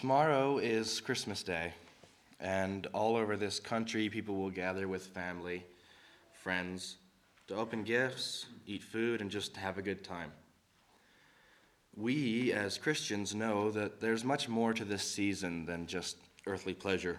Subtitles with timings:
[0.00, 1.74] Tomorrow is Christmas Day,
[2.40, 5.62] and all over this country, people will gather with family,
[6.32, 6.96] friends,
[7.48, 10.32] to open gifts, eat food, and just have a good time.
[11.94, 17.18] We, as Christians, know that there's much more to this season than just earthly pleasure.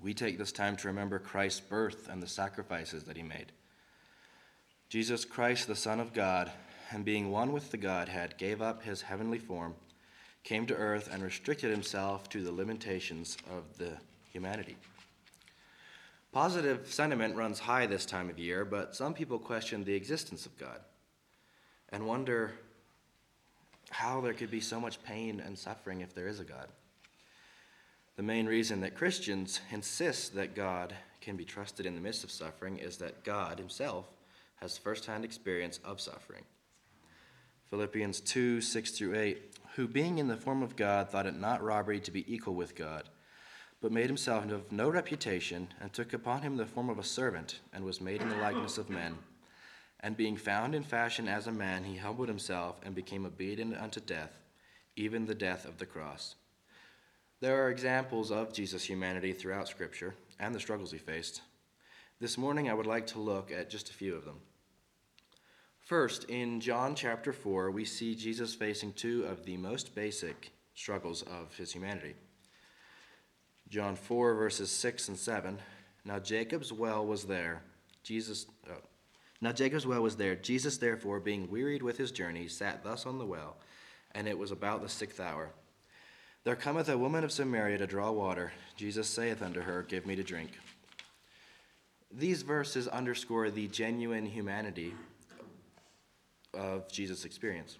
[0.00, 3.52] We take this time to remember Christ's birth and the sacrifices that he made.
[4.88, 6.50] Jesus Christ, the Son of God,
[6.90, 9.74] and being one with the Godhead, gave up his heavenly form,
[10.42, 13.92] came to earth, and restricted himself to the limitations of the
[14.32, 14.76] humanity.
[16.32, 20.56] Positive sentiment runs high this time of year, but some people question the existence of
[20.58, 20.80] God
[21.88, 22.52] and wonder
[23.90, 26.68] how there could be so much pain and suffering if there is a God.
[28.16, 32.30] The main reason that Christians insist that God can be trusted in the midst of
[32.30, 34.06] suffering is that God himself
[34.56, 36.44] has firsthand experience of suffering.
[37.70, 41.62] Philippians 2 6 through 8, who being in the form of God thought it not
[41.62, 43.08] robbery to be equal with God,
[43.80, 47.60] but made himself of no reputation, and took upon him the form of a servant,
[47.72, 49.16] and was made in the likeness of men.
[50.00, 54.00] And being found in fashion as a man, he humbled himself and became obedient unto
[54.00, 54.38] death,
[54.96, 56.34] even the death of the cross.
[57.40, 61.42] There are examples of Jesus' humanity throughout Scripture and the struggles he faced.
[62.20, 64.40] This morning, I would like to look at just a few of them.
[65.90, 71.22] First, in John chapter 4, we see Jesus facing two of the most basic struggles
[71.22, 72.14] of his humanity.
[73.68, 75.58] John 4, verses 6 and 7.
[76.04, 77.64] Now Jacob's well was there.
[78.04, 78.46] Jesus.
[78.70, 78.74] Oh.
[79.40, 80.36] Now Jacob's well was there.
[80.36, 83.56] Jesus, therefore, being wearied with his journey, sat thus on the well,
[84.12, 85.50] and it was about the sixth hour.
[86.44, 88.52] There cometh a woman of Samaria to draw water.
[88.76, 90.52] Jesus saith unto her, Give me to drink.
[92.12, 94.94] These verses underscore the genuine humanity
[96.54, 97.78] of Jesus' experience.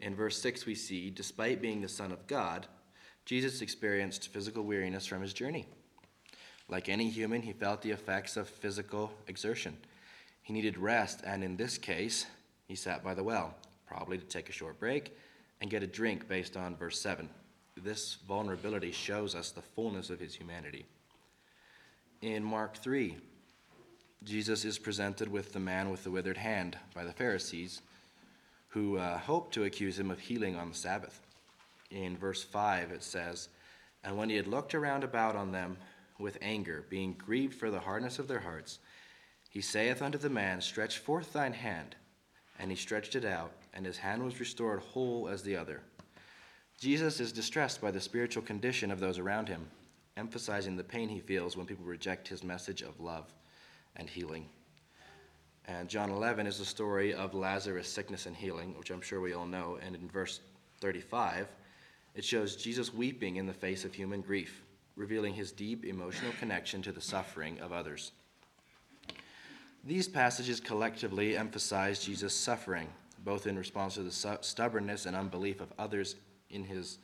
[0.00, 2.66] In verse 6, we see, despite being the Son of God,
[3.24, 5.66] Jesus experienced physical weariness from his journey.
[6.68, 9.76] Like any human, he felt the effects of physical exertion.
[10.42, 12.26] He needed rest, and in this case,
[12.66, 13.54] he sat by the well,
[13.86, 15.16] probably to take a short break
[15.60, 17.28] and get a drink based on verse 7
[17.76, 20.86] this vulnerability shows us the fullness of his humanity.
[22.20, 23.16] In Mark 3,
[24.24, 27.82] Jesus is presented with the man with the withered hand by the Pharisees,
[28.68, 31.20] who uh, hope to accuse him of healing on the Sabbath.
[31.90, 33.48] In verse 5, it says,
[34.04, 35.76] And when he had looked around about on them
[36.20, 38.78] with anger, being grieved for the hardness of their hearts,
[39.50, 41.96] he saith unto the man, Stretch forth thine hand.
[42.60, 45.80] And he stretched it out, and his hand was restored whole as the other.
[46.78, 49.66] Jesus is distressed by the spiritual condition of those around him,
[50.16, 53.32] emphasizing the pain he feels when people reject his message of love
[53.96, 54.48] and healing.
[55.66, 59.32] And John 11 is the story of Lazarus' sickness and healing, which I'm sure we
[59.32, 59.78] all know.
[59.80, 60.40] And in verse
[60.80, 61.46] 35,
[62.14, 64.62] it shows Jesus weeping in the face of human grief,
[64.96, 68.12] revealing his deep emotional connection to the suffering of others.
[69.84, 72.88] These passages collectively emphasize Jesus' suffering,
[73.24, 76.16] both in response to the stubbornness and unbelief of others
[76.50, 76.98] in his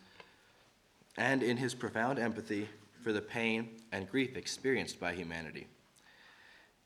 [1.17, 2.69] and in his profound empathy
[3.03, 5.67] for the pain and grief experienced by humanity.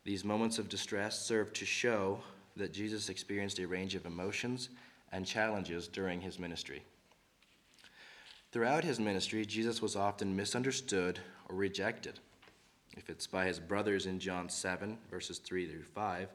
[0.04, 2.20] These moments of distress serve to show
[2.56, 4.68] that Jesus experienced a range of emotions
[5.12, 6.82] and challenges during his ministry.
[8.50, 12.18] Throughout his ministry, Jesus was often misunderstood or rejected.
[12.96, 16.28] If it's by his brothers in John 7, verses 3 through 5,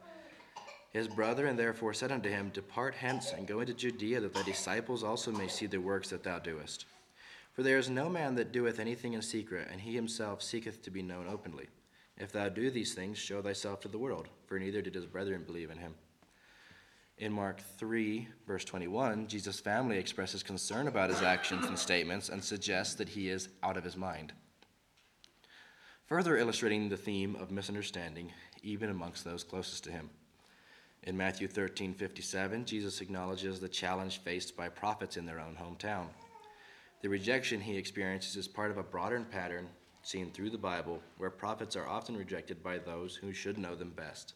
[0.89, 4.41] his brother, and therefore said unto him, Depart hence and go into Judea, that thy
[4.43, 6.85] disciples also may see the works that thou doest.
[7.53, 10.91] For there is no man that doeth anything in secret, and he himself seeketh to
[10.91, 11.67] be known openly.
[12.19, 15.43] If thou do these things, show thyself to the world, for neither did his brethren
[15.45, 15.93] believe in him.
[17.19, 22.43] In Mark 3, verse 21, Jesus' family expresses concern about his actions and statements and
[22.43, 24.33] suggests that he is out of his mind.
[26.05, 28.31] Further illustrating the theme of misunderstanding,
[28.63, 30.09] even amongst those closest to him.
[31.03, 36.07] In Matthew 13 57, Jesus acknowledges the challenge faced by prophets in their own hometown.
[37.01, 39.69] The rejection he experiences is part of a broader pattern
[40.07, 43.89] seen through the Bible where prophets are often rejected by those who should know them
[43.89, 44.35] best.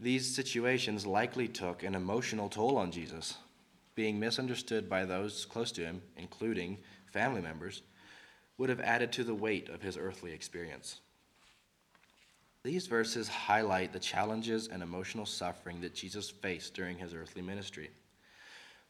[0.00, 3.36] These situations likely took an emotional toll on Jesus.
[3.94, 6.78] Being misunderstood by those close to him, including
[7.12, 7.82] family members,
[8.56, 11.00] would have added to the weight of his earthly experience.
[12.62, 17.90] These verses highlight the challenges and emotional suffering that Jesus faced during his earthly ministry.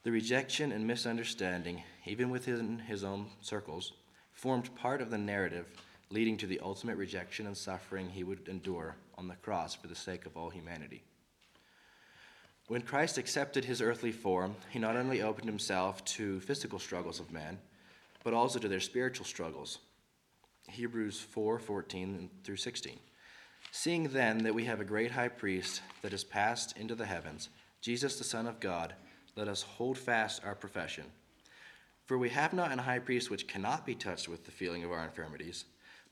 [0.04, 3.92] The rejection and misunderstanding, even within his own circles,
[4.38, 5.66] formed part of the narrative
[6.10, 9.96] leading to the ultimate rejection and suffering he would endure on the cross for the
[9.96, 11.02] sake of all humanity.
[12.68, 17.32] When Christ accepted his earthly form, he not only opened himself to physical struggles of
[17.32, 17.58] man,
[18.22, 19.78] but also to their spiritual struggles.
[20.70, 23.00] Hebrews 4 14 through 16.
[23.72, 27.48] Seeing then that we have a great high priest that has passed into the heavens,
[27.80, 28.94] Jesus the Son of God,
[29.34, 31.04] let us hold fast our profession.
[32.08, 34.90] For we have not an high priest which cannot be touched with the feeling of
[34.90, 35.66] our infirmities,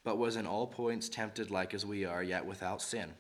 [0.05, 3.15] but was in all points tempted like as we are, yet without sin.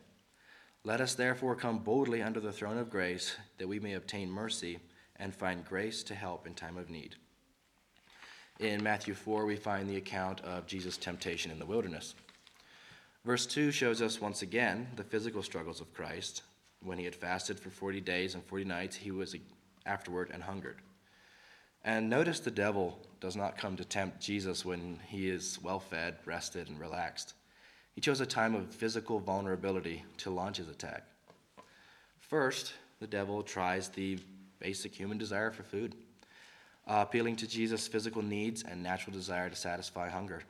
[0.84, 4.78] Let us therefore come boldly under the throne of grace, that we may obtain mercy
[5.17, 7.17] and find grace to help in time of need.
[8.61, 12.14] In Matthew 4, we find the account of Jesus' temptation in the wilderness.
[13.25, 16.43] Verse 2 shows us once again the physical struggles of Christ.
[16.82, 19.34] When he had fasted for 40 days and 40 nights, he was
[19.87, 20.82] afterward and hungered.
[21.87, 26.17] And notice the devil does not come to tempt Jesus when he is well fed,
[26.25, 27.35] rested, and relaxed.
[27.94, 31.05] He chose a time of physical vulnerability to launch his attack.
[32.19, 34.19] First, the devil tries the
[34.59, 35.94] basic human desire for food,
[36.88, 40.43] uh, appealing to Jesus' physical needs and natural desire to satisfy hunger.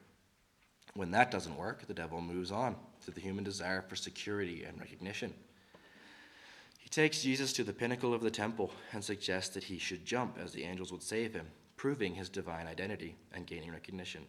[0.95, 4.81] When that doesn't work, the devil moves on to the human desire for security and
[4.81, 5.35] recognition.
[6.87, 10.39] He takes Jesus to the pinnacle of the temple and suggests that he should jump
[10.41, 14.25] as the angels would save him, proving his divine identity and gaining recognition.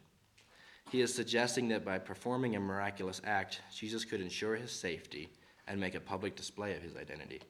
[0.90, 5.30] He is suggesting that by performing a miraculous act, Jesus could ensure his safety
[5.68, 7.42] and make a public display of his identity.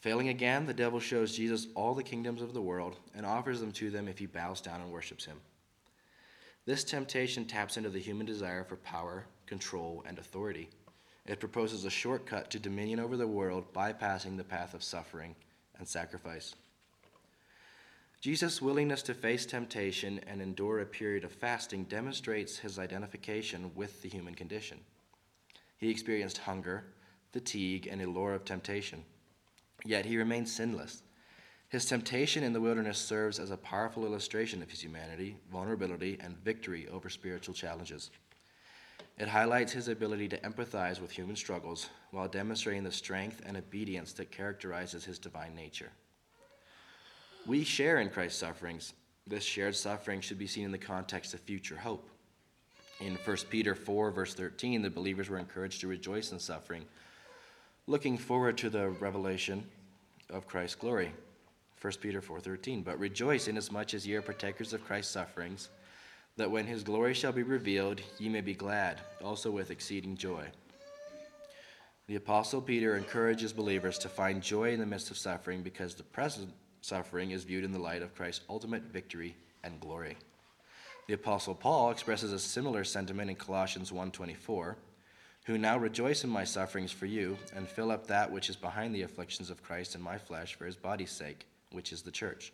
[0.00, 3.72] Failing again, the devil shows Jesus all the kingdoms of the world and offers them
[3.72, 5.40] to them if he bows down and worships him.
[6.66, 10.68] This temptation taps into the human desire for power, control, and authority.
[11.26, 15.34] It proposes a shortcut to dominion over the world, bypassing the path of suffering
[15.78, 16.54] and sacrifice.
[18.20, 24.02] Jesus' willingness to face temptation and endure a period of fasting demonstrates his identification with
[24.02, 24.78] the human condition.
[25.78, 26.84] He experienced hunger,
[27.32, 29.04] fatigue, and allure of temptation,
[29.86, 31.02] yet he remained sinless.
[31.70, 36.36] His temptation in the wilderness serves as a powerful illustration of his humanity, vulnerability, and
[36.36, 38.10] victory over spiritual challenges.
[39.20, 44.14] It highlights his ability to empathize with human struggles while demonstrating the strength and obedience
[44.14, 45.90] that characterizes his divine nature.
[47.46, 48.94] We share in Christ's sufferings.
[49.26, 52.08] This shared suffering should be seen in the context of future hope.
[52.98, 56.86] In 1 Peter 4, verse 13, the believers were encouraged to rejoice in suffering,
[57.86, 59.64] looking forward to the revelation
[60.30, 61.12] of Christ's glory.
[61.82, 65.68] 1 Peter 4:13 But rejoice inasmuch as ye are partakers of Christ's sufferings
[66.36, 70.46] that when his glory shall be revealed ye may be glad also with exceeding joy.
[72.06, 76.02] The apostle Peter encourages believers to find joy in the midst of suffering because the
[76.02, 80.16] present suffering is viewed in the light of Christ's ultimate victory and glory.
[81.06, 84.76] The apostle Paul expresses a similar sentiment in Colossians 1:24,
[85.44, 88.94] who now rejoice in my sufferings for you and fill up that which is behind
[88.94, 92.52] the afflictions of Christ in my flesh for his body's sake, which is the church.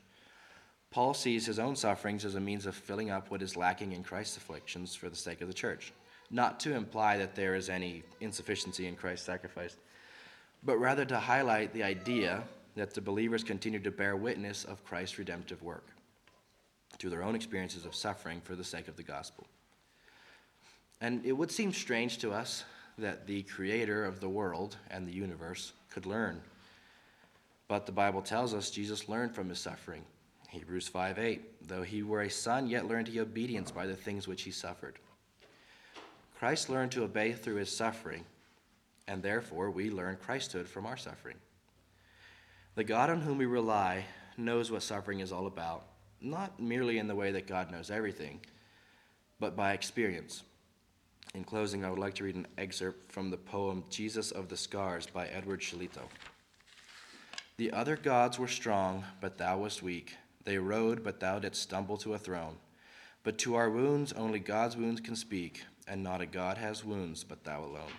[0.90, 4.02] Paul sees his own sufferings as a means of filling up what is lacking in
[4.02, 5.92] Christ's afflictions for the sake of the church,
[6.30, 9.76] not to imply that there is any insufficiency in Christ's sacrifice,
[10.62, 12.42] but rather to highlight the idea
[12.76, 15.86] that the believers continue to bear witness of Christ's redemptive work
[16.98, 19.46] through their own experiences of suffering for the sake of the gospel.
[21.00, 22.64] And it would seem strange to us
[22.98, 26.40] that the creator of the world and the universe could learn.
[27.68, 30.02] But the Bible tells us Jesus learned from his suffering.
[30.48, 31.68] Hebrews 5 8.
[31.68, 34.98] Though he were a son, yet learned he obedience by the things which he suffered.
[36.38, 38.24] Christ learned to obey through his suffering,
[39.08, 41.36] and therefore we learn Christhood from our suffering.
[42.74, 44.04] The God on whom we rely
[44.36, 45.86] knows what suffering is all about,
[46.20, 48.40] not merely in the way that God knows everything,
[49.40, 50.42] but by experience.
[51.34, 54.56] In closing, I would like to read an excerpt from the poem Jesus of the
[54.56, 56.02] Scars by Edward Shillito.
[57.56, 60.14] The other gods were strong, but thou wast weak.
[60.46, 62.56] They rode, but thou didst stumble to a throne.
[63.24, 67.24] But to our wounds only God's wounds can speak, and not a God has wounds
[67.24, 67.92] but thou alone.